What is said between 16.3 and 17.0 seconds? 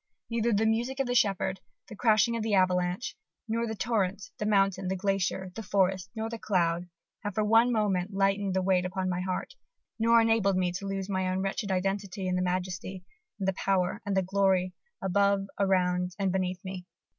beneath me."